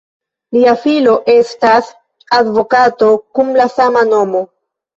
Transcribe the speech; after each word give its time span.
Lia 0.55 0.71
filo 0.85 1.13
estas 1.33 1.91
advokato 2.39 3.13
kun 3.39 3.55
la 3.61 3.71
sama 3.79 4.07
nomo. 4.13 4.47